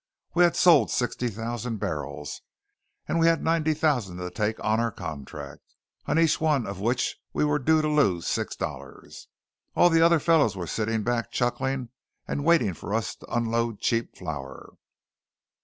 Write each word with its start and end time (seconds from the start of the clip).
We 0.33 0.43
had 0.45 0.55
sold 0.55 0.89
sixty 0.89 1.27
thousand 1.27 1.77
barrels, 1.77 2.41
and 3.07 3.19
we 3.19 3.27
had 3.27 3.43
ninety 3.43 3.75
thousand 3.75 4.17
to 4.17 4.31
take 4.31 4.59
on 4.65 4.79
our 4.79 4.91
contract, 4.91 5.75
on 6.07 6.17
each 6.17 6.41
one 6.41 6.65
of 6.65 6.79
which 6.81 7.17
we 7.33 7.45
were 7.45 7.59
due 7.59 7.83
to 7.83 7.87
lose 7.87 8.25
six 8.25 8.55
dollars. 8.55 9.27
And 9.75 9.93
the 9.93 10.01
other 10.01 10.19
fellows 10.19 10.57
were 10.57 10.65
sitting 10.65 11.03
back 11.03 11.31
chuckling 11.31 11.89
and 12.27 12.43
waiting 12.43 12.73
for 12.73 12.95
us 12.95 13.15
to 13.17 13.27
unload 13.31 13.79
cheap 13.79 14.17
flour." 14.17 14.73